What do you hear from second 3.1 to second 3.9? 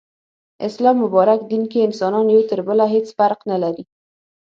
فرق نلري